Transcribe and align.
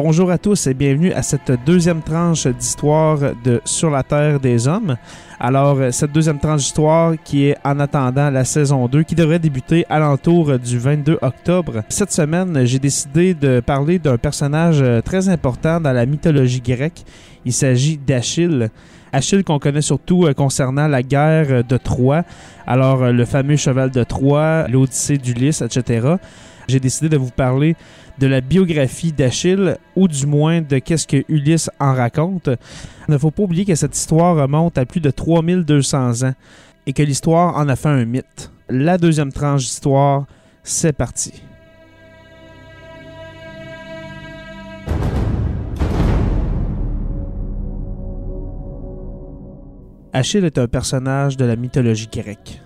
Bonjour 0.00 0.30
à 0.30 0.38
tous 0.38 0.68
et 0.68 0.74
bienvenue 0.74 1.12
à 1.12 1.24
cette 1.24 1.50
deuxième 1.66 2.02
tranche 2.02 2.46
d'histoire 2.46 3.18
de 3.42 3.60
Sur 3.64 3.90
la 3.90 4.04
Terre 4.04 4.38
des 4.38 4.68
Hommes. 4.68 4.96
Alors, 5.40 5.76
euh, 5.76 5.90
cette 5.90 6.12
deuxième 6.12 6.38
tranche 6.38 6.60
d'histoire 6.60 7.14
qui 7.24 7.46
est 7.46 7.56
en 7.64 7.80
attendant 7.80 8.30
la 8.30 8.44
saison 8.44 8.86
2 8.86 9.02
qui 9.02 9.16
devrait 9.16 9.40
débuter 9.40 9.84
à 9.90 9.98
l'entour 9.98 10.56
du 10.56 10.78
22 10.78 11.18
octobre. 11.20 11.82
Cette 11.88 12.12
semaine, 12.12 12.64
j'ai 12.64 12.78
décidé 12.78 13.34
de 13.34 13.58
parler 13.58 13.98
d'un 13.98 14.18
personnage 14.18 14.80
euh, 14.82 15.00
très 15.00 15.28
important 15.28 15.80
dans 15.80 15.92
la 15.92 16.06
mythologie 16.06 16.60
grecque. 16.60 17.04
Il 17.44 17.52
s'agit 17.52 17.98
d'Achille. 17.98 18.70
Achille 19.12 19.42
qu'on 19.42 19.58
connaît 19.58 19.82
surtout 19.82 20.26
euh, 20.26 20.32
concernant 20.32 20.86
la 20.86 21.02
guerre 21.02 21.64
de 21.64 21.76
Troie. 21.76 22.22
Alors, 22.68 23.10
le 23.10 23.24
fameux 23.24 23.56
cheval 23.56 23.90
de 23.90 24.04
Troie, 24.04 24.68
l'Odyssée 24.68 25.18
d'Ulysse, 25.18 25.60
etc. 25.60 26.18
J'ai 26.68 26.78
décidé 26.78 27.08
de 27.08 27.16
vous 27.16 27.30
parler 27.30 27.74
de 28.18 28.26
la 28.26 28.40
biographie 28.40 29.12
d'Achille, 29.12 29.78
ou 29.96 30.08
du 30.08 30.26
moins 30.26 30.60
de 30.60 30.78
qu'est-ce 30.78 31.06
que 31.06 31.24
Ulysse 31.28 31.70
en 31.78 31.94
raconte. 31.94 32.48
Il 33.08 33.12
ne 33.12 33.18
faut 33.18 33.30
pas 33.30 33.44
oublier 33.44 33.64
que 33.64 33.74
cette 33.74 33.96
histoire 33.96 34.36
remonte 34.36 34.78
à 34.78 34.86
plus 34.86 35.00
de 35.00 35.10
3200 35.10 36.24
ans 36.24 36.34
et 36.86 36.92
que 36.92 37.02
l'histoire 37.02 37.56
en 37.56 37.68
a 37.68 37.76
fait 37.76 37.88
un 37.88 38.04
mythe. 38.04 38.50
La 38.68 38.98
deuxième 38.98 39.32
tranche 39.32 39.62
d'histoire, 39.62 40.26
c'est 40.62 40.92
parti. 40.92 41.42
Achille 50.12 50.44
est 50.44 50.58
un 50.58 50.66
personnage 50.66 51.36
de 51.36 51.44
la 51.44 51.54
mythologie 51.54 52.08
grecque. 52.10 52.60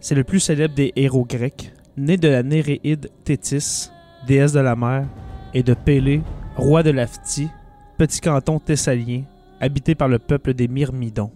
C'est 0.00 0.14
le 0.14 0.24
plus 0.24 0.40
célèbre 0.40 0.74
des 0.74 0.92
héros 0.96 1.24
grecs, 1.24 1.72
né 1.98 2.16
de 2.16 2.28
la 2.28 2.42
Néréide 2.42 3.10
Thétis, 3.24 3.90
déesse 4.26 4.52
de 4.52 4.60
la 4.60 4.76
mer, 4.76 5.06
et 5.54 5.62
de 5.62 5.74
Pélée, 5.74 6.22
roi 6.56 6.82
de 6.82 6.90
l'Afti, 6.90 7.48
petit 7.96 8.20
canton 8.20 8.58
thessalien, 8.58 9.24
habité 9.60 9.94
par 9.94 10.08
le 10.08 10.18
peuple 10.18 10.54
des 10.54 10.68
Myrmidons. 10.68 11.32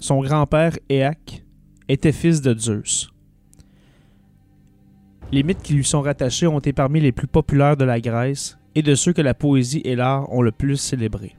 Son 0.00 0.20
grand-père, 0.20 0.76
Éaque, 0.88 1.44
était 1.88 2.12
fils 2.12 2.40
de 2.40 2.56
Zeus. 2.56 3.10
Les 5.30 5.42
mythes 5.42 5.62
qui 5.62 5.74
lui 5.74 5.84
sont 5.84 6.00
rattachés 6.00 6.46
ont 6.46 6.58
été 6.58 6.72
parmi 6.72 7.00
les 7.00 7.12
plus 7.12 7.26
populaires 7.26 7.76
de 7.76 7.84
la 7.84 8.00
Grèce 8.00 8.58
et 8.74 8.82
de 8.82 8.94
ceux 8.94 9.12
que 9.12 9.22
la 9.22 9.34
poésie 9.34 9.82
et 9.84 9.96
l'art 9.96 10.32
ont 10.32 10.40
le 10.40 10.52
plus 10.52 10.76
célébrés 10.76 11.37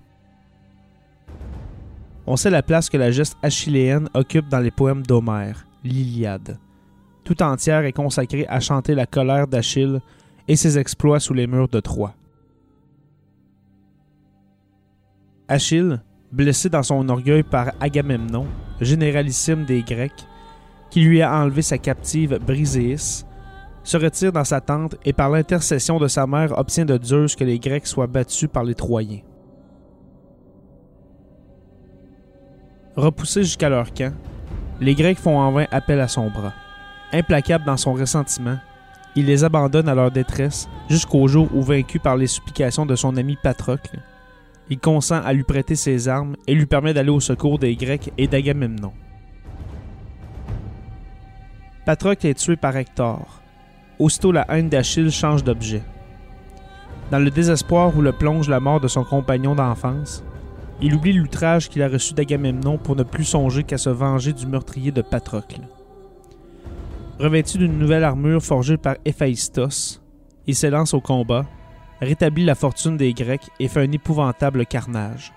on 2.29 2.35
sait 2.35 2.51
la 2.51 2.62
place 2.62 2.91
que 2.91 2.97
la 2.97 3.09
geste 3.09 3.35
achilléenne 3.41 4.07
occupe 4.13 4.47
dans 4.50 4.59
les 4.59 4.69
poèmes 4.69 5.01
d'Homère, 5.01 5.66
l'Iliade. 5.84 6.59
Tout 7.23 7.41
entière 7.41 7.85
est 7.85 7.91
consacrée 7.91 8.45
à 8.47 8.59
chanter 8.59 8.94
la 8.94 9.07
colère 9.07 9.47
d'Achille 9.47 10.00
et 10.47 10.56
ses 10.56 10.78
exploits 10.78 11.19
sous 11.19 11.34
les 11.34 11.47
murs 11.47 11.69
de 11.69 11.79
Troie. 11.79 12.13
Achille, 15.47 16.00
blessé 16.31 16.69
dans 16.69 16.84
son 16.84 17.09
orgueil 17.09 17.41
par 17.41 17.72
Agamemnon, 17.79 18.46
généralissime 18.79 19.66
des 19.66 19.81
Grecs, 19.81 20.28
qui 20.91 21.01
lui 21.01 21.23
a 21.23 21.35
enlevé 21.35 21.63
sa 21.63 21.79
captive 21.79 22.38
Briséis, 22.46 23.25
se 23.84 23.97
retire 23.97 24.31
dans 24.31 24.44
sa 24.44 24.61
tente 24.61 24.97
et 25.03 25.13
par 25.13 25.31
l'intercession 25.31 25.97
de 25.97 26.07
sa 26.07 26.28
mère 26.28 26.56
obtient 26.59 26.85
de 26.85 27.03
Zeus 27.03 27.35
que 27.35 27.44
les 27.44 27.57
Grecs 27.57 27.88
soient 27.88 28.06
battus 28.06 28.50
par 28.53 28.63
les 28.63 28.75
Troyens. 28.75 29.22
Repoussés 32.95 33.44
jusqu'à 33.44 33.69
leur 33.69 33.94
camp, 33.94 34.13
les 34.81 34.95
Grecs 34.95 35.19
font 35.19 35.38
en 35.38 35.51
vain 35.51 35.66
appel 35.72 36.00
à 36.00 36.07
son 36.07 36.29
bras. 36.29 36.53
Implacable 37.11 37.66
dans 37.66 37.77
son 37.77 37.94
ressentiment, 37.94 38.57
il 39.16 39.25
les 39.25 39.44
abandonne 39.44 39.89
à 39.89 39.95
leur 39.95 40.11
détresse 40.11 40.69
jusqu'au 40.89 41.28
jour 41.28 41.49
où, 41.53 41.61
vaincu 41.61 41.99
par 41.99 42.17
les 42.17 42.28
supplications 42.28 42.85
de 42.85 42.95
son 42.95 43.17
ami 43.17 43.38
Patrocle, 43.41 43.99
il 44.69 44.79
consent 44.79 45.22
à 45.22 45.33
lui 45.33 45.44
prêter 45.44 45.75
ses 45.75 46.07
armes 46.07 46.35
et 46.45 46.53
lui 46.53 46.66
permet 46.66 46.94
d'aller 46.94 47.09
au 47.09 47.19
secours 47.19 47.57
des 47.57 47.75
Grecs 47.75 48.11
et 48.17 48.28
d'Agamemnon. 48.28 48.94
Patrocle 51.85 52.28
est 52.28 52.35
tué 52.35 52.55
par 52.55 52.75
Hector. 52.78 53.41
Aussitôt 53.97 54.31
la 54.31 54.45
haine 54.49 54.69
d'Achille 54.69 55.11
change 55.11 55.44
d'objet. 55.44 55.81
Dans 57.09 57.19
le 57.19 57.31
désespoir 57.31 57.97
où 57.97 58.01
le 58.01 58.11
plonge 58.11 58.47
la 58.47 58.59
mort 58.59 58.79
de 58.79 58.88
son 58.88 59.03
compagnon 59.03 59.55
d'enfance, 59.55 60.23
il 60.81 60.95
oublie 60.95 61.13
l'outrage 61.13 61.69
qu'il 61.69 61.84
a 61.84 61.90
reçu 61.90 62.13
d'Agamemnon 62.13 62.78
pour 62.78 62.95
ne 62.95 63.03
plus 63.03 63.25
songer 63.25 63.63
qu'à 63.63 63.78
se 63.78 63.90
venger 63.90 64.34
du 64.34 64.47
meurtrier 64.47 64.91
de 64.91 65.01
Patrocle. 65.01 65.62
Revêtu 67.19 67.57
d'une 67.57 67.78
nouvelle 67.78 68.06
armure 68.06 68.41
forgée 68.41 68.78
par 68.78 68.95
Héphaïstos, 69.03 70.01
il 70.47 70.56
s'élance 70.56 70.94
au 70.94 71.01
combat, 71.01 71.45
rétablit 72.00 72.45
la 72.45 72.56
fortune 72.56 72.95
des 72.95 73.13
Grecs 73.13 73.50
et 73.59 73.67
fait 73.67 73.81
un 73.81 73.91
épouvantable 73.91 74.66
carnage. 74.66 75.34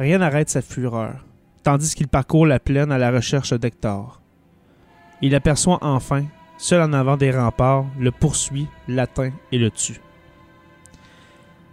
Rien 0.00 0.18
n'arrête 0.18 0.50
sa 0.50 0.60
fureur, 0.60 1.24
tandis 1.62 1.94
qu'il 1.94 2.08
parcourt 2.08 2.46
la 2.46 2.58
plaine 2.58 2.90
à 2.90 2.98
la 2.98 3.12
recherche 3.12 3.52
d'Hector. 3.52 4.20
Il 5.22 5.34
aperçoit 5.34 5.78
enfin, 5.82 6.24
seul 6.58 6.82
en 6.82 6.92
avant 6.92 7.16
des 7.16 7.30
remparts, 7.30 7.86
le 7.98 8.10
poursuit, 8.10 8.66
l'atteint 8.88 9.32
et 9.52 9.58
le 9.58 9.70
tue. 9.70 10.00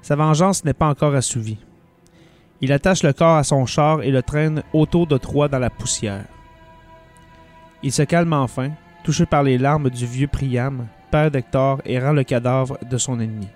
Sa 0.04 0.16
vengeance 0.16 0.64
n'est 0.64 0.74
pas 0.74 0.88
encore 0.88 1.16
assouvie. 1.16 1.58
Il 2.64 2.72
attache 2.72 3.04
le 3.04 3.12
corps 3.12 3.36
à 3.36 3.44
son 3.44 3.66
char 3.66 4.04
et 4.04 4.10
le 4.10 4.24
traîne 4.24 4.64
autour 4.72 5.06
de 5.06 5.18
Troie 5.18 5.50
dans 5.50 5.60
la 5.60 5.70
poussière. 5.70 6.24
Il 7.84 7.92
se 7.92 8.04
calme 8.04 8.32
enfin, 8.32 8.72
touché 9.04 9.26
par 9.26 9.44
les 9.44 9.58
larmes 9.58 9.90
du 9.90 10.06
vieux 10.06 10.30
Priam, 10.30 10.88
père 11.12 11.30
d'Hector, 11.30 11.82
et 11.84 12.00
rend 12.00 12.14
le 12.14 12.24
cadavre 12.24 12.78
de 12.90 12.98
son 12.98 13.20
ennemi. 13.20 13.50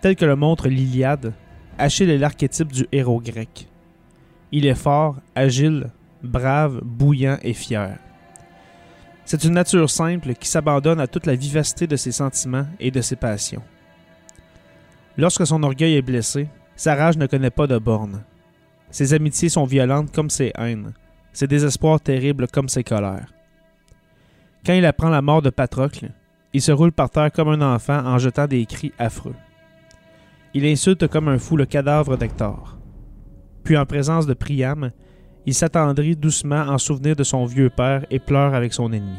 Tel 0.00 0.16
que 0.16 0.24
le 0.24 0.34
montre 0.34 0.66
l'Iliade, 0.68 1.34
Achille 1.76 2.08
est 2.08 2.16
l'archétype 2.16 2.72
du 2.72 2.86
héros 2.90 3.20
grec. 3.20 3.68
Il 4.52 4.64
est 4.64 4.74
fort, 4.74 5.16
agile, 5.34 5.88
brave, 6.22 6.80
bouillant 6.82 7.36
et 7.42 7.52
fier. 7.52 7.98
C'est 9.26 9.44
une 9.44 9.52
nature 9.52 9.90
simple 9.90 10.32
qui 10.32 10.48
s'abandonne 10.48 11.00
à 11.00 11.06
toute 11.06 11.26
la 11.26 11.34
vivacité 11.34 11.86
de 11.86 11.96
ses 11.96 12.12
sentiments 12.12 12.66
et 12.80 12.90
de 12.90 13.02
ses 13.02 13.16
passions. 13.16 13.62
Lorsque 15.16 15.46
son 15.46 15.62
orgueil 15.62 15.94
est 15.94 16.02
blessé, 16.02 16.48
sa 16.74 16.94
rage 16.94 17.16
ne 17.16 17.26
connaît 17.26 17.50
pas 17.50 17.66
de 17.66 17.78
bornes. 17.78 18.22
Ses 18.90 19.14
amitiés 19.14 19.48
sont 19.48 19.64
violentes 19.64 20.12
comme 20.12 20.30
ses 20.30 20.52
haines, 20.56 20.92
ses 21.32 21.46
désespoirs 21.46 22.00
terribles 22.00 22.46
comme 22.48 22.68
ses 22.68 22.84
colères. 22.84 23.32
Quand 24.64 24.74
il 24.74 24.84
apprend 24.84 25.08
la 25.08 25.22
mort 25.22 25.42
de 25.42 25.50
Patrocle, 25.50 26.10
il 26.52 26.60
se 26.60 26.72
roule 26.72 26.92
par 26.92 27.10
terre 27.10 27.32
comme 27.32 27.48
un 27.48 27.74
enfant 27.74 28.04
en 28.04 28.18
jetant 28.18 28.46
des 28.46 28.64
cris 28.66 28.92
affreux. 28.98 29.34
Il 30.54 30.64
insulte 30.64 31.06
comme 31.08 31.28
un 31.28 31.38
fou 31.38 31.56
le 31.56 31.66
cadavre 31.66 32.16
d'Hector. 32.16 32.78
Puis 33.64 33.76
en 33.76 33.86
présence 33.86 34.26
de 34.26 34.34
Priam, 34.34 34.90
il 35.44 35.54
s'attendrit 35.54 36.16
doucement 36.16 36.62
en 36.62 36.78
souvenir 36.78 37.14
de 37.16 37.24
son 37.24 37.44
vieux 37.44 37.70
père 37.70 38.04
et 38.10 38.18
pleure 38.18 38.54
avec 38.54 38.72
son 38.72 38.92
ennemi. 38.92 39.18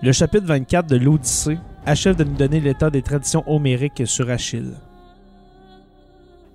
Le 0.00 0.12
chapitre 0.12 0.46
24 0.46 0.88
de 0.88 0.96
l'Odyssée 0.96 1.58
achève 1.84 2.14
de 2.14 2.22
nous 2.22 2.36
donner 2.36 2.60
l'état 2.60 2.88
des 2.88 3.02
traditions 3.02 3.42
homériques 3.48 4.06
sur 4.06 4.30
Achille. 4.30 4.74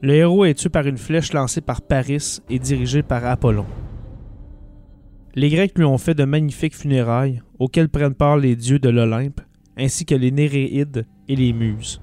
Le 0.01 0.13
héros 0.13 0.45
est 0.45 0.54
tué 0.54 0.69
par 0.69 0.88
une 0.88 0.98
flèche 0.98 1.34
lancée 1.34 1.60
par 1.60 1.81
Paris 1.81 2.40
et 2.50 2.57
dirigée 2.57 3.04
par 3.04 3.25
Apollon. 3.25 3.66
Les 5.36 5.50
Grecs 5.50 5.78
lui 5.78 5.84
ont 5.84 5.98
fait 5.98 6.13
de 6.13 6.24
magnifiques 6.24 6.75
funérailles 6.75 7.42
auxquelles 7.60 7.90
prennent 7.90 8.13
part 8.13 8.38
les 8.38 8.56
dieux 8.56 8.80
de 8.80 8.90
l'Olympe, 8.90 9.42
ainsi 9.78 10.06
que 10.06 10.16
les 10.16 10.31
Néréides 10.31 11.06
et 11.28 11.36
les 11.36 11.51
Muses. 11.51 12.01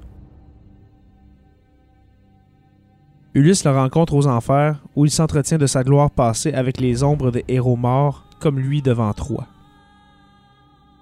Ulysse 3.33 3.65
le 3.65 3.71
rencontre 3.71 4.13
aux 4.13 4.27
enfers 4.27 4.85
où 4.95 5.07
il 5.07 5.11
s'entretient 5.11 5.57
de 5.57 5.67
sa 5.67 5.85
gloire 5.85 6.11
passée 6.11 6.53
avec 6.53 6.81
les 6.81 7.03
ombres 7.03 7.31
des 7.31 7.47
héros 7.49 7.77
morts 7.77 8.27
comme 8.41 8.59
lui 8.59 8.83
devant 8.83 9.13
Troie. 9.15 9.47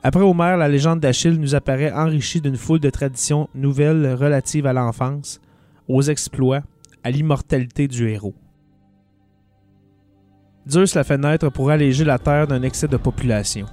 Après 0.02 0.22
Homère, 0.22 0.56
la 0.56 0.68
légende 0.68 1.00
d'Achille 1.00 1.40
nous 1.40 1.56
apparaît 1.56 1.92
enrichie 1.92 2.40
d'une 2.40 2.56
foule 2.56 2.78
de 2.78 2.90
traditions 2.90 3.48
nouvelles 3.54 4.14
relatives 4.14 4.66
à 4.66 4.72
l'enfance, 4.72 5.40
aux 5.88 6.02
exploits, 6.02 6.62
à 7.02 7.10
l'immortalité 7.10 7.88
du 7.88 8.08
héros. 8.08 8.34
Zeus 10.68 10.94
l'a 10.94 11.02
fait 11.02 11.18
naître 11.18 11.48
pour 11.48 11.70
alléger 11.70 12.04
la 12.04 12.18
terre 12.18 12.46
d'un 12.46 12.62
excès 12.62 12.86
de 12.86 12.96
population. 12.96 13.66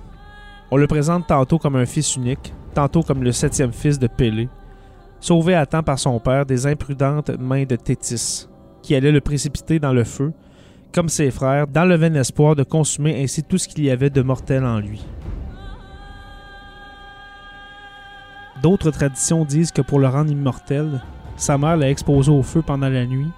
On 0.72 0.77
le 0.77 0.88
présente 0.88 1.27
tantôt 1.27 1.60
comme 1.60 1.75
un 1.75 1.86
fils 1.86 2.16
unique, 2.16 2.54
tantôt 2.74 3.04
comme 3.04 3.24
le 3.24 3.31
septième 3.31 3.74
fils 3.74 4.00
de 4.00 4.07
Pélée, 4.07 4.50
sauvé 5.19 5.54
à 5.54 5.66
temps 5.66 5.83
par 5.83 6.00
son 6.00 6.19
père 6.19 6.45
des 6.45 6.66
imprudentes 6.66 7.30
mains 7.38 7.66
de 7.66 7.75
Thétis, 7.75 8.48
qui 8.81 8.95
allait 8.95 9.12
le 9.12 9.22
précipiter 9.22 9.77
dans 9.77 9.94
le 9.94 10.04
feu, 10.04 10.33
comme 10.92 11.10
ses 11.10 11.30
frères, 11.30 11.68
dans 11.68 11.86
le 11.86 11.95
vain 11.95 12.13
espoir 12.16 12.56
de 12.56 12.63
consumer 12.63 13.22
ainsi 13.22 13.44
tout 13.44 13.57
ce 13.57 13.68
qu'il 13.68 13.83
y 13.83 13.92
avait 13.92 14.10
de 14.10 14.22
mortel 14.22 14.66
en 14.66 14.80
lui. 14.80 15.06
D'autres 18.66 18.90
traditions 18.90 19.46
disent 19.46 19.72
que 19.72 19.84
pour 19.84 20.00
le 20.00 20.08
rendre 20.08 20.32
immortel, 20.32 21.00
sa 21.38 21.56
mère 21.56 21.78
l'a 21.78 21.92
exposé 21.92 22.32
au 22.32 22.42
feu 22.42 22.64
pendant 22.64 22.90
la 22.90 23.06
nuit 23.06 23.30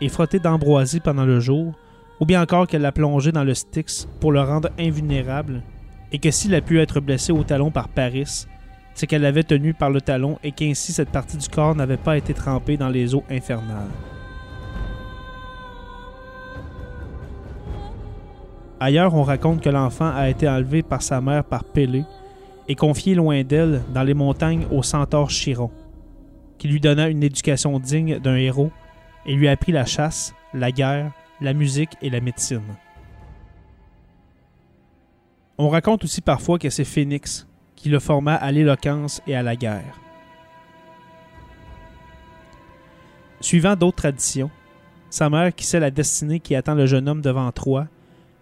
et 0.00 0.08
frotter 0.08 0.38
d'ambroisie 0.38 1.00
pendant 1.00 1.24
le 1.24 1.40
jour, 1.40 1.74
ou 2.20 2.24
bien 2.24 2.40
encore 2.40 2.68
qu'elle 2.68 2.82
l'a 2.82 2.92
plongé 2.92 3.32
dans 3.32 3.42
le 3.42 3.54
Styx 3.54 4.06
pour 4.20 4.30
le 4.30 4.40
rendre 4.40 4.68
invulnérable, 4.78 5.64
et 6.12 6.20
que 6.20 6.30
s'il 6.30 6.54
a 6.54 6.60
pu 6.60 6.78
être 6.78 7.00
blessé 7.00 7.32
au 7.32 7.42
talon 7.42 7.72
par 7.72 7.88
Paris, 7.88 8.46
c'est 8.94 9.08
qu'elle 9.08 9.22
l'avait 9.22 9.42
tenu 9.42 9.74
par 9.74 9.90
le 9.90 10.00
talon 10.00 10.38
et 10.44 10.52
qu'ainsi 10.52 10.92
cette 10.92 11.10
partie 11.10 11.38
du 11.38 11.48
corps 11.48 11.74
n'avait 11.74 11.96
pas 11.96 12.16
été 12.16 12.32
trempée 12.32 12.76
dans 12.76 12.88
les 12.88 13.16
eaux 13.16 13.24
infernales. 13.28 13.90
Ailleurs, 18.78 19.12
on 19.12 19.24
raconte 19.24 19.60
que 19.60 19.70
l'enfant 19.70 20.12
a 20.14 20.28
été 20.28 20.48
enlevé 20.48 20.84
par 20.84 21.02
sa 21.02 21.20
mère 21.20 21.42
par 21.42 21.64
Pélée 21.64 22.04
et 22.68 22.74
confié 22.74 23.14
loin 23.14 23.42
d'elle 23.42 23.82
dans 23.92 24.02
les 24.02 24.14
montagnes 24.14 24.66
au 24.70 24.82
centaure 24.82 25.30
Chiron, 25.30 25.70
qui 26.58 26.68
lui 26.68 26.80
donna 26.80 27.08
une 27.08 27.22
éducation 27.22 27.78
digne 27.78 28.18
d'un 28.18 28.36
héros 28.36 28.70
et 29.26 29.34
lui 29.34 29.48
apprit 29.48 29.72
la 29.72 29.86
chasse, 29.86 30.34
la 30.54 30.70
guerre, 30.70 31.12
la 31.40 31.54
musique 31.54 31.96
et 32.02 32.10
la 32.10 32.20
médecine. 32.20 32.62
On 35.56 35.68
raconte 35.68 36.04
aussi 36.04 36.20
parfois 36.20 36.58
que 36.58 36.70
c'est 36.70 36.84
Phénix 36.84 37.46
qui 37.74 37.88
le 37.88 37.98
forma 38.00 38.34
à 38.34 38.52
l'éloquence 38.52 39.22
et 39.26 39.34
à 39.34 39.42
la 39.42 39.56
guerre. 39.56 39.98
Suivant 43.40 43.76
d'autres 43.76 43.96
traditions, 43.98 44.50
sa 45.10 45.30
mère, 45.30 45.54
qui 45.54 45.64
sait 45.64 45.80
la 45.80 45.90
destinée 45.90 46.40
qui 46.40 46.54
attend 46.54 46.74
le 46.74 46.86
jeune 46.86 47.08
homme 47.08 47.22
devant 47.22 47.50
Troie, 47.52 47.86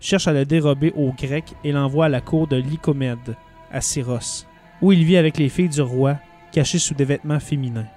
cherche 0.01 0.27
à 0.27 0.33
le 0.33 0.45
dérober 0.45 0.93
aux 0.97 1.13
Grecs 1.13 1.55
et 1.65 1.73
l'envoie 1.73 2.07
à 2.07 2.09
la 2.09 2.21
cour 2.21 2.47
de 2.47 2.57
Lycomède, 2.57 3.37
à 3.71 3.81
Syros, 3.81 4.47
où 4.81 4.93
il 4.93 5.05
vit 5.05 5.17
avec 5.17 5.39
les 5.39 5.49
filles 5.49 5.69
du 5.69 5.81
roi, 5.81 6.19
cachées 6.53 6.79
sous 6.79 6.95
des 6.95 7.05
vêtements 7.05 7.41
féminins. 7.41 7.89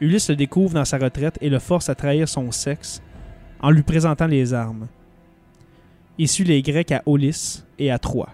Ulysse 0.00 0.28
le 0.28 0.36
découvre 0.36 0.74
dans 0.74 0.84
sa 0.84 0.98
retraite 0.98 1.38
et 1.40 1.48
le 1.48 1.58
force 1.58 1.88
à 1.88 1.94
trahir 1.94 2.28
son 2.28 2.50
sexe 2.50 3.02
en 3.60 3.70
lui 3.70 3.82
présentant 3.82 4.26
les 4.26 4.52
armes. 4.52 4.88
Il 6.18 6.28
suit 6.28 6.44
les 6.44 6.62
Grecs 6.62 6.92
à 6.92 7.02
Aulis 7.06 7.64
et 7.78 7.90
à 7.90 7.98
Troie. 7.98 8.30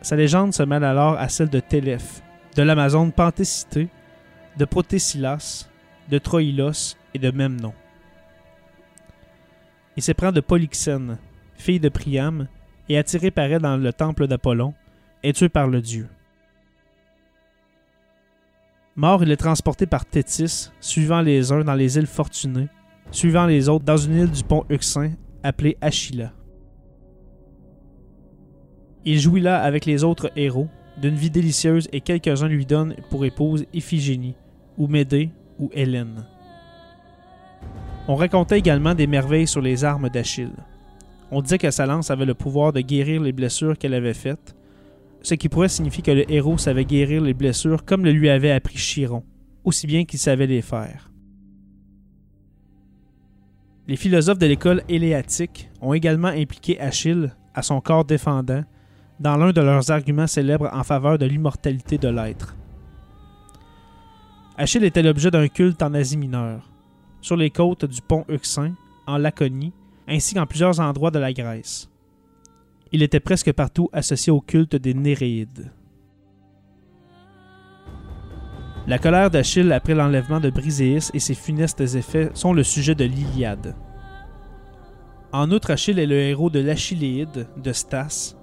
Sa 0.00 0.16
légende 0.16 0.54
se 0.54 0.62
mêle 0.62 0.84
alors 0.84 1.18
à 1.18 1.28
celle 1.28 1.50
de 1.50 1.60
Téléphe, 1.60 2.22
de 2.56 2.62
l'Amazone 2.62 3.12
Pantécité, 3.12 3.88
de 4.56 4.64
Protésilas, 4.64 5.68
de 6.10 6.18
Troïlos 6.18 6.96
et 7.12 7.18
de 7.18 7.30
même 7.30 7.60
nom. 7.60 7.74
Il 9.96 10.02
s'éprend 10.02 10.32
de 10.32 10.40
Polyxène, 10.40 11.18
fille 11.64 11.80
de 11.80 11.88
Priam, 11.88 12.46
et 12.90 12.98
attiré 12.98 13.30
par 13.30 13.46
elle 13.46 13.62
dans 13.62 13.78
le 13.78 13.92
temple 13.92 14.26
d'Apollon, 14.26 14.74
est 15.22 15.32
tué 15.32 15.48
par 15.48 15.66
le 15.66 15.80
dieu. 15.80 16.08
Mort, 18.96 19.22
il 19.22 19.32
est 19.32 19.38
transporté 19.38 19.86
par 19.86 20.04
Thétis, 20.04 20.70
suivant 20.80 21.22
les 21.22 21.52
uns 21.52 21.64
dans 21.64 21.74
les 21.74 21.96
îles 21.96 22.06
Fortunées, 22.06 22.68
suivant 23.10 23.46
les 23.46 23.70
autres 23.70 23.86
dans 23.86 23.96
une 23.96 24.14
île 24.14 24.30
du 24.30 24.44
pont 24.44 24.64
Euxin 24.70 25.12
appelée 25.42 25.78
Achilla. 25.80 26.32
Il 29.06 29.18
jouit 29.18 29.40
là 29.40 29.62
avec 29.62 29.86
les 29.86 30.04
autres 30.04 30.30
héros, 30.36 30.68
d'une 31.00 31.16
vie 31.16 31.30
délicieuse 31.30 31.88
et 31.92 32.02
quelques-uns 32.02 32.48
lui 32.48 32.66
donnent 32.66 32.94
pour 33.08 33.24
épouse 33.24 33.64
Iphigénie, 33.72 34.36
ou 34.76 34.86
Médée, 34.86 35.30
ou 35.58 35.70
Hélène. 35.72 36.26
On 38.06 38.16
racontait 38.16 38.58
également 38.58 38.94
des 38.94 39.06
merveilles 39.06 39.48
sur 39.48 39.62
les 39.62 39.82
armes 39.82 40.10
d'Achille. 40.10 40.52
On 41.30 41.42
disait 41.42 41.58
que 41.58 41.70
sa 41.70 41.86
lance 41.86 42.10
avait 42.10 42.24
le 42.24 42.34
pouvoir 42.34 42.72
de 42.72 42.80
guérir 42.80 43.22
les 43.22 43.32
blessures 43.32 43.76
qu'elle 43.76 43.94
avait 43.94 44.14
faites, 44.14 44.54
ce 45.22 45.34
qui 45.34 45.48
pourrait 45.48 45.68
signifier 45.68 46.02
que 46.02 46.10
le 46.10 46.30
héros 46.30 46.58
savait 46.58 46.84
guérir 46.84 47.22
les 47.22 47.34
blessures 47.34 47.84
comme 47.84 48.04
le 48.04 48.12
lui 48.12 48.28
avait 48.28 48.50
appris 48.50 48.76
Chiron, 48.76 49.24
aussi 49.64 49.86
bien 49.86 50.04
qu'il 50.04 50.18
savait 50.18 50.46
les 50.46 50.62
faire. 50.62 51.10
Les 53.88 53.96
philosophes 53.96 54.38
de 54.38 54.46
l'école 54.46 54.82
éléatique 54.88 55.70
ont 55.80 55.92
également 55.92 56.28
impliqué 56.28 56.80
Achille, 56.80 57.34
à 57.54 57.62
son 57.62 57.80
corps 57.80 58.04
défendant, 58.04 58.64
dans 59.20 59.36
l'un 59.36 59.52
de 59.52 59.60
leurs 59.60 59.90
arguments 59.90 60.26
célèbres 60.26 60.70
en 60.72 60.84
faveur 60.84 61.18
de 61.18 61.26
l'immortalité 61.26 61.98
de 61.98 62.08
l'être. 62.08 62.56
Achille 64.56 64.84
était 64.84 65.02
l'objet 65.02 65.30
d'un 65.30 65.48
culte 65.48 65.82
en 65.82 65.94
Asie 65.94 66.16
mineure 66.16 66.70
sur 67.24 67.36
les 67.36 67.50
côtes 67.50 67.86
du 67.86 68.02
pont 68.02 68.26
Euxin, 68.28 68.74
en 69.06 69.16
Laconie, 69.16 69.72
ainsi 70.08 70.34
qu'en 70.34 70.46
plusieurs 70.46 70.80
endroits 70.80 71.10
de 71.10 71.18
la 71.18 71.32
Grèce. 71.32 71.90
Il 72.92 73.02
était 73.02 73.20
presque 73.20 73.52
partout 73.52 73.88
associé 73.92 74.32
au 74.32 74.40
culte 74.40 74.76
des 74.76 74.94
Néréides. 74.94 75.72
La 78.86 78.98
colère 78.98 79.30
d'Achille 79.30 79.72
après 79.72 79.94
l'enlèvement 79.94 80.40
de 80.40 80.50
Briséis 80.50 81.10
et 81.14 81.18
ses 81.18 81.34
funestes 81.34 81.80
effets 81.80 82.30
sont 82.34 82.52
le 82.52 82.62
sujet 82.62 82.94
de 82.94 83.04
l'Iliade. 83.04 83.74
En 85.32 85.50
outre, 85.50 85.70
Achille 85.70 85.98
est 85.98 86.06
le 86.06 86.18
héros 86.20 86.50
de 86.50 86.60
l'Achilléide 86.60 87.48
de 87.56 87.72
Stas, 87.72 88.36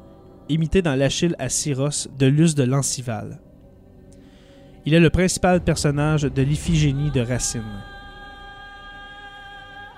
imité 0.49 0.81
dans 0.81 0.95
l'Achille 0.95 1.35
à 1.37 1.47
Syros 1.47 2.07
de 2.17 2.25
Luce 2.25 2.55
de 2.55 2.63
Lancival. 2.63 3.39
Il 4.85 4.95
est 4.95 4.99
le 4.99 5.11
principal 5.11 5.63
personnage 5.63 6.23
de 6.23 6.41
l'Iphigénie 6.41 7.11
de 7.11 7.21
Racine. 7.21 7.83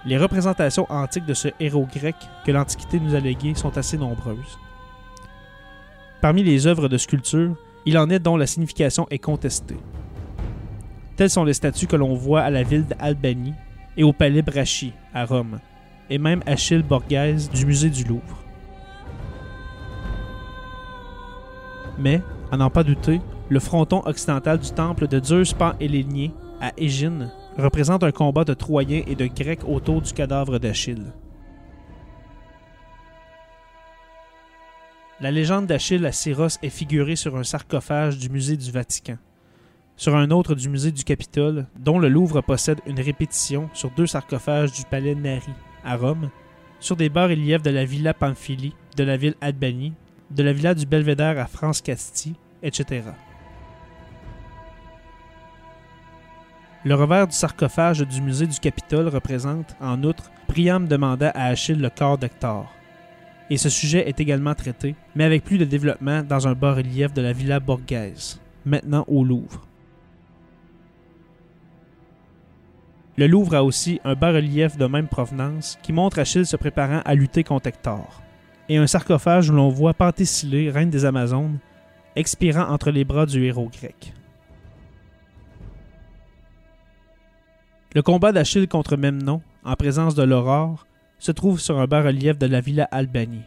Les 0.06 0.18
représentations 0.18 0.86
antiques 0.92 1.26
de 1.26 1.34
ce 1.34 1.48
héros 1.60 1.88
grec 1.94 2.16
que 2.46 2.52
l'Antiquité 2.52 3.00
nous 3.00 3.16
a 3.16 3.20
léguées 3.20 3.56
sont 3.56 3.78
assez 3.78 3.98
nombreuses. 3.98 4.60
Parmi 6.22 6.44
les 6.44 6.68
œuvres 6.68 6.90
de 6.90 6.98
sculpture, 6.98 7.56
il 7.86 7.98
en 7.98 8.10
est 8.10 8.20
dont 8.20 8.36
la 8.36 8.48
signification 8.48 9.08
est 9.10 9.20
contestée. 9.20 9.80
Telles 11.16 11.30
sont 11.30 11.46
les 11.46 11.54
statues 11.54 11.88
que 11.88 11.96
l'on 11.96 12.16
voit 12.16 12.42
à 12.42 12.50
la 12.50 12.64
ville 12.64 12.86
d'Albanie 12.86 13.54
et 13.96 14.04
au 14.04 14.12
palais 14.12 14.42
Brachy, 14.42 14.94
à 15.14 15.26
Rome, 15.26 15.60
et 16.10 16.18
même 16.18 16.44
Achille 16.46 16.84
Borghese 16.84 17.50
du 17.50 17.66
musée 17.66 17.90
du 17.90 18.04
Louvre. 18.04 18.44
Mais, 21.98 22.22
à 22.52 22.58
n'en 22.58 22.70
pas 22.70 22.84
douter, 22.84 23.22
le 23.50 23.60
fronton 23.60 24.02
occidental 24.06 24.58
du 24.58 24.72
temple 24.72 25.08
de 25.08 25.24
Zeus 25.24 25.54
pan 25.54 25.74
à 26.60 26.72
Égine 26.78 27.32
représente 27.58 28.04
un 28.04 28.12
combat 28.12 28.44
de 28.44 28.54
Troyens 28.54 29.04
et 29.08 29.16
de 29.16 29.28
Grecs 29.28 29.68
autour 29.68 30.02
du 30.02 30.14
cadavre 30.14 30.60
d'Achille. 30.60 31.14
La 35.20 35.32
légende 35.32 35.68
d'Achille 35.68 36.06
à 36.06 36.12
Syros 36.12 36.58
est 36.62 36.70
figurée 36.70 37.16
sur 37.16 37.38
un 37.38 37.44
sarcophage 37.44 38.18
du 38.18 38.30
musée 38.30 38.58
du 38.58 38.72
Vatican, 38.72 39.18
sur 39.96 40.16
un 40.16 40.32
autre 40.32 40.56
du 40.56 40.70
musée 40.70 40.92
du 40.92 41.04
Capitole, 41.04 41.68
dont 41.80 42.00
le 42.00 42.10
Louvre 42.10 42.42
possède 42.42 42.82
une 42.86 43.00
répétition 43.00 43.70
sur 43.74 43.92
deux 43.92 44.08
sarcophages 44.08 44.74
du 44.74 44.84
palais 44.84 45.16
Nari, 45.16 45.54
à 45.86 45.96
Rome, 45.96 46.30
sur 46.80 46.96
des 46.96 47.10
bas-reliefs 47.10 47.62
de 47.62 47.70
la 47.70 47.86
Villa 47.86 48.14
Pamphili, 48.14 48.74
de 48.98 49.04
la 49.04 49.16
ville 49.16 49.36
Albanie, 49.40 49.94
de 50.32 50.44
la 50.44 50.52
Villa 50.52 50.74
du 50.74 50.86
Belvédère 50.86 51.40
à 51.40 51.46
France-Castille, 51.46 52.36
etc. 52.62 53.04
Le 56.86 56.96
revers 56.96 57.28
du 57.28 57.34
sarcophage 57.34 58.00
du 58.02 58.22
musée 58.22 58.46
du 58.46 58.60
Capitole 58.60 59.08
représente, 59.08 59.74
en 59.80 60.04
outre, 60.04 60.30
Priam 60.48 60.86
demanda 60.86 61.30
à 61.30 61.46
Achille 61.46 61.80
le 61.80 61.90
corps 61.90 62.18
d'Hector. 62.18 62.70
Et 63.50 63.56
ce 63.56 63.70
sujet 63.70 64.10
est 64.10 64.20
également 64.20 64.54
traité, 64.54 64.94
mais 65.16 65.24
avec 65.24 65.46
plus 65.46 65.58
de 65.58 65.64
développement 65.64 66.24
dans 66.24 66.46
un 66.46 66.56
bas-relief 66.56 67.14
de 67.14 67.22
la 67.22 67.32
Villa 67.32 67.62
Borghese, 67.62 68.42
maintenant 68.66 69.06
au 69.08 69.24
Louvre. 69.24 69.66
Le 73.16 73.28
Louvre 73.28 73.56
a 73.56 73.64
aussi 73.64 74.02
un 74.04 74.16
bas-relief 74.16 74.76
de 74.76 74.86
même 74.86 75.08
provenance 75.08 75.80
qui 75.84 75.94
montre 75.94 76.20
Achille 76.20 76.46
se 76.46 76.58
préparant 76.58 77.02
à 77.06 77.16
lutter 77.16 77.46
contre 77.46 77.68
Hector, 77.68 78.22
et 78.68 78.76
un 78.76 78.88
sarcophage 78.88 79.50
où 79.50 79.54
l'on 79.54 79.70
voit 79.70 79.94
Pentésilée, 79.94 80.70
reine 80.70 80.90
des 80.90 81.06
Amazones, 81.06 81.60
expirant 82.18 82.68
entre 82.68 82.92
les 82.92 83.06
bras 83.06 83.26
du 83.26 83.46
héros 83.46 83.70
grec. 83.72 84.14
Le 87.96 88.02
combat 88.02 88.32
d'Achille 88.32 88.68
contre 88.68 88.98
Memnon, 88.98 89.44
en 89.64 89.76
présence 89.76 90.16
de 90.16 90.24
l'aurore, 90.24 90.88
se 91.20 91.32
trouve 91.32 91.60
sur 91.60 91.80
un 91.80 91.86
bas-relief 91.86 92.40
de 92.40 92.48
la 92.48 92.60
Villa 92.60 92.86
Albanie. 92.86 93.44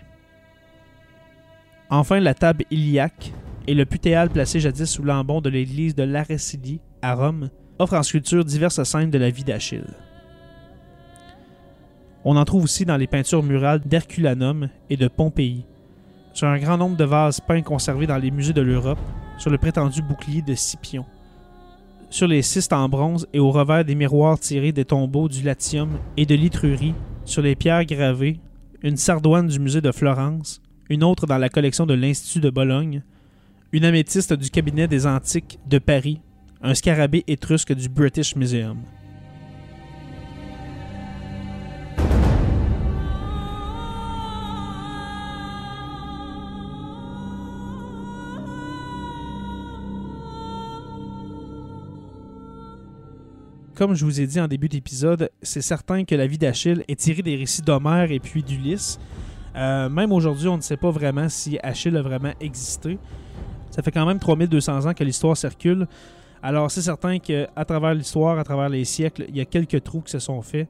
Enfin, 1.90 2.20
la 2.20 2.32
table 2.32 2.64
iliaque 2.70 3.32
et 3.66 3.74
le 3.74 3.84
putéal 3.84 4.30
placé 4.30 4.60
jadis 4.60 4.88
sous 4.88 5.02
l'ambon 5.02 5.40
de 5.40 5.50
l'église 5.50 5.96
de 5.96 6.04
l'Arésidie 6.04 6.80
à 7.02 7.16
Rome 7.16 7.50
offrent 7.80 7.94
en 7.94 8.04
sculpture 8.04 8.44
diverses 8.44 8.84
scènes 8.84 9.10
de 9.10 9.18
la 9.18 9.30
vie 9.30 9.42
d'Achille. 9.42 9.94
On 12.24 12.36
en 12.36 12.44
trouve 12.44 12.62
aussi 12.62 12.84
dans 12.84 12.96
les 12.96 13.08
peintures 13.08 13.42
murales 13.42 13.80
d'Herculanum 13.80 14.68
et 14.90 14.96
de 14.96 15.08
Pompéi, 15.08 15.66
sur 16.34 16.46
un 16.46 16.58
grand 16.58 16.76
nombre 16.76 16.96
de 16.96 17.04
vases 17.04 17.40
peints 17.40 17.62
conservés 17.62 18.06
dans 18.06 18.18
les 18.18 18.30
musées 18.30 18.52
de 18.52 18.62
l'Europe, 18.62 19.00
sur 19.38 19.50
le 19.50 19.58
prétendu 19.58 20.02
bouclier 20.02 20.42
de 20.42 20.54
Scipion 20.54 21.04
sur 22.16 22.26
les 22.26 22.40
cystes 22.40 22.72
en 22.72 22.88
bronze 22.88 23.26
et 23.34 23.38
au 23.38 23.50
revers 23.50 23.84
des 23.84 23.94
miroirs 23.94 24.40
tirés 24.40 24.72
des 24.72 24.86
tombeaux 24.86 25.28
du 25.28 25.42
Latium 25.42 25.98
et 26.16 26.24
de 26.24 26.34
l'Itrurie, 26.34 26.94
sur 27.26 27.42
les 27.42 27.54
pierres 27.54 27.84
gravées, 27.84 28.40
une 28.82 28.96
sardoine 28.96 29.48
du 29.48 29.58
musée 29.58 29.82
de 29.82 29.92
Florence, 29.92 30.62
une 30.88 31.04
autre 31.04 31.26
dans 31.26 31.36
la 31.36 31.50
collection 31.50 31.84
de 31.84 31.92
l'Institut 31.92 32.40
de 32.40 32.48
Bologne, 32.48 33.02
une 33.70 33.84
améthyste 33.84 34.32
du 34.32 34.48
cabinet 34.48 34.88
des 34.88 35.06
antiques 35.06 35.58
de 35.68 35.78
Paris, 35.78 36.22
un 36.62 36.72
scarabée 36.72 37.22
étrusque 37.26 37.74
du 37.74 37.90
British 37.90 38.34
Museum. 38.34 38.78
Comme 53.76 53.94
je 53.94 54.06
vous 54.06 54.22
ai 54.22 54.26
dit 54.26 54.40
en 54.40 54.48
début 54.48 54.70
d'épisode, 54.70 55.28
c'est 55.42 55.60
certain 55.60 56.04
que 56.04 56.14
la 56.14 56.26
vie 56.26 56.38
d'Achille 56.38 56.82
est 56.88 56.98
tirée 56.98 57.20
des 57.20 57.36
récits 57.36 57.60
d'Homère 57.60 58.10
et 58.10 58.20
puis 58.20 58.42
d'Ulysse. 58.42 58.98
Euh, 59.54 59.90
même 59.90 60.12
aujourd'hui, 60.12 60.48
on 60.48 60.56
ne 60.56 60.62
sait 60.62 60.78
pas 60.78 60.90
vraiment 60.90 61.28
si 61.28 61.58
Achille 61.62 61.94
a 61.98 62.00
vraiment 62.00 62.32
existé. 62.40 62.98
Ça 63.70 63.82
fait 63.82 63.90
quand 63.90 64.06
même 64.06 64.18
3200 64.18 64.86
ans 64.86 64.94
que 64.94 65.04
l'histoire 65.04 65.36
circule. 65.36 65.86
Alors 66.42 66.70
c'est 66.70 66.80
certain 66.80 67.18
qu'à 67.18 67.64
travers 67.66 67.92
l'histoire, 67.92 68.38
à 68.38 68.44
travers 68.44 68.70
les 68.70 68.86
siècles, 68.86 69.26
il 69.28 69.36
y 69.36 69.42
a 69.42 69.44
quelques 69.44 69.84
trous 69.84 70.00
qui 70.00 70.12
se 70.12 70.20
sont 70.20 70.40
faits 70.40 70.68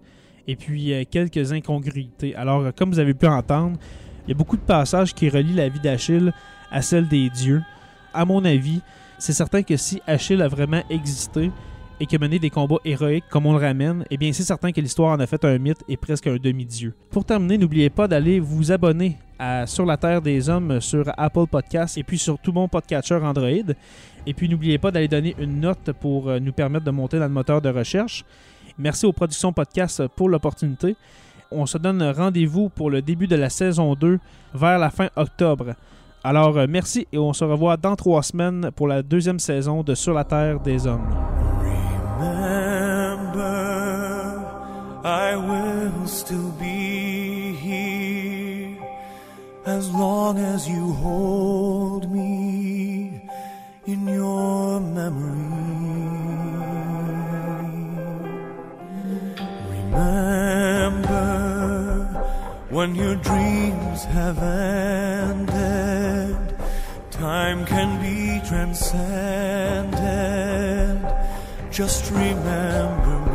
et 0.49 0.57
puis 0.57 0.93
euh, 0.93 1.05
quelques 1.09 1.53
incongruités. 1.53 2.35
Alors 2.35 2.63
euh, 2.63 2.71
comme 2.77 2.91
vous 2.91 2.99
avez 2.99 3.15
pu 3.15 3.29
entendre, 3.29 3.79
il 4.27 4.31
y 4.31 4.35
a 4.35 4.37
beaucoup 4.37 4.57
de 4.57 4.63
passages 4.63 5.15
qui 5.15 5.29
relient 5.29 5.55
la 5.55 5.69
vie 5.69 5.79
d'Achille 5.79 6.33
à 6.73 6.83
celle 6.83 7.07
des 7.07 7.31
dieux. 7.31 7.63
À 8.13 8.25
mon 8.25 8.45
avis, 8.45 8.81
c'est 9.21 9.33
certain 9.33 9.63
que 9.63 9.77
si 9.77 10.03
Achille 10.09 10.43
a 10.43 10.49
vraiment 10.49 10.83
existé, 10.91 11.53
et 12.01 12.07
qui 12.07 12.17
a 12.17 12.19
mené 12.19 12.39
des 12.39 12.51
combats 12.51 12.79
héroïques 12.85 13.25
comme 13.31 13.47
on 13.47 13.53
le 13.53 13.65
ramène, 13.65 14.05
eh 14.11 14.17
bien 14.17 14.33
c'est 14.33 14.43
certain 14.43 14.73
que 14.73 14.81
l'histoire 14.81 15.17
en 15.17 15.21
a 15.21 15.27
fait 15.27 15.45
un 15.45 15.59
mythe 15.59 15.83
et 15.89 15.97
presque 15.97 16.27
un 16.27 16.37
demi-dieu. 16.37 16.95
Pour 17.11 17.25
terminer, 17.25 17.59
n'oubliez 17.59 17.91
pas 17.91 18.07
d'aller 18.09 18.41
vous 18.41 18.73
abonner 18.73 19.17
à 19.39 19.67
Sur 19.67 19.85
la 19.87 19.97
Terre 19.97 20.23
des 20.23 20.49
Hommes 20.49 20.81
sur 20.81 21.05
Apple 21.17 21.47
Podcasts 21.51 21.99
et 21.99 22.03
puis 22.03 22.19
sur 22.19 22.39
tout 22.39 22.53
mon 22.53 22.69
podcatcher 22.69 23.17
Android. 23.17 23.75
Et 24.27 24.35
puis 24.35 24.49
n'oubliez 24.49 24.79
pas 24.79 24.91
d'aller 24.91 25.09
donner 25.09 25.35
une 25.39 25.61
note 25.61 25.93
pour 26.01 26.29
euh, 26.29 26.39
nous 26.39 26.53
permettre 26.53 26.85
de 26.85 26.91
monter 26.91 27.19
dans 27.19 27.27
le 27.27 27.33
moteur 27.33 27.61
de 27.61 27.69
recherche. 27.69 28.25
Merci 28.79 29.07
aux 29.07 29.13
productions 29.13 29.53
podcast 29.53 30.07
pour 30.17 30.29
l'opportunité. 30.29 30.97
On 31.51 31.65
se 31.67 31.79
donne 31.79 32.03
rendez-vous 32.03 32.69
pour 32.69 32.91
le 32.91 33.03
début 33.03 33.27
de 33.27 33.37
la 33.37 33.51
saison 33.51 33.95
2 33.95 34.19
vers 34.55 34.79
la 34.79 34.91
fin 34.91 35.09
octobre. 35.17 35.75
Alors 36.25 36.57
euh, 36.59 36.67
merci 36.69 37.07
et 37.13 37.19
on 37.19 37.33
se 37.33 37.45
revoit 37.45 37.77
dans 37.77 37.95
trois 37.95 38.23
semaines 38.23 38.71
pour 38.75 38.89
la 38.89 39.03
deuxième 39.03 39.39
saison 39.39 39.83
de 39.83 39.95
Sur 39.95 40.13
la 40.13 40.25
Terre 40.25 40.61
des 40.61 40.87
Hommes. 40.87 41.36
Will 45.89 46.07
still 46.07 46.51
be 46.53 47.53
here. 47.55 48.77
As 49.65 49.91
long 49.93 50.39
as 50.39 50.69
you 50.69 50.93
hold 50.93 52.11
me 52.11 53.29
in 53.87 54.07
your 54.07 54.81
memory. 54.81 55.47
Remember 59.71 61.25
when 62.71 62.95
your 62.95 63.17
dreams 63.17 64.05
have 64.05 64.39
ended, 64.43 66.37
time 67.11 67.65
can 67.67 68.01
be 68.03 68.41
transcended. 68.47 69.97
Just 71.71 72.11
remember 72.11 73.26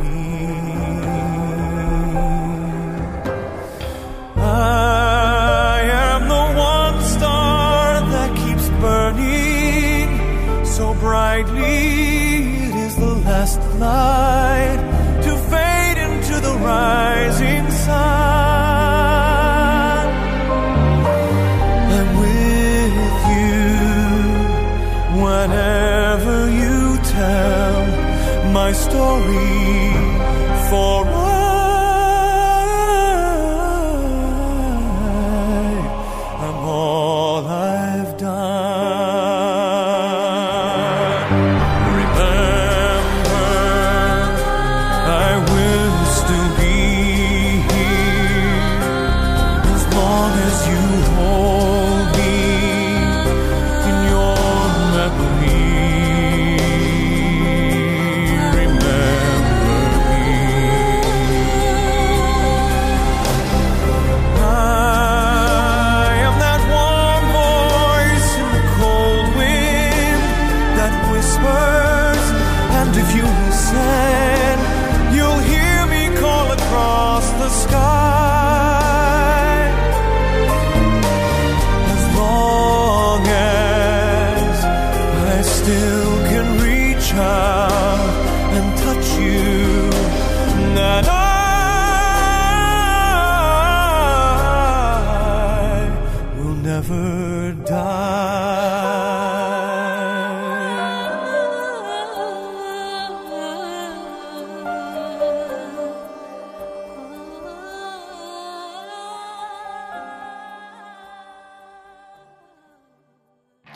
last 13.56 13.80
light 13.80 14.80
to 15.22 15.36
fade 15.50 15.98
into 15.98 16.40
the 16.40 16.54
rising 16.58 17.70
sun. 17.70 17.92
I'm 21.96 22.10
with 22.20 22.96
you 23.36 23.62
whenever 25.22 26.50
you 26.50 26.98
tell 27.02 28.52
my 28.52 28.72
story 28.72 29.91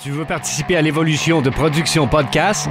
Tu 0.06 0.12
veux 0.12 0.24
participer 0.24 0.76
à 0.76 0.82
l'évolution 0.82 1.42
de 1.42 1.50
Production 1.50 2.06
Podcast? 2.06 2.68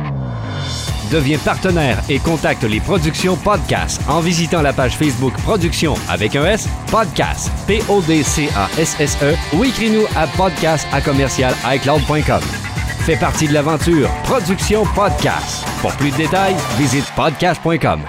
Deviens 1.12 1.38
partenaire 1.38 2.02
et 2.08 2.18
contacte 2.18 2.64
les 2.64 2.80
Productions 2.80 3.36
Podcast 3.36 4.02
en 4.08 4.22
visitant 4.22 4.62
la 4.62 4.72
page 4.72 4.96
Facebook 4.96 5.34
Production 5.44 5.96
avec 6.08 6.38
un 6.38 6.46
S, 6.46 6.70
Podcast, 6.90 7.52
P-O-D-C-A-S-S-E 7.68 9.36
ou 9.54 9.66
écris-nous 9.66 10.06
à 10.16 10.28
podcast 10.28 10.88
à 10.94 11.02
commercial 11.02 11.54
iCloud.com. 11.66 12.42
Fais 13.00 13.18
partie 13.18 13.50
de 13.50 13.54
l'aventure 13.54 14.10
Production 14.24 14.86
Podcast. 14.96 15.68
Pour 15.82 15.92
plus 15.98 16.12
de 16.12 16.16
détails, 16.16 16.56
visite 16.78 17.12
podcast.com. 17.18 18.00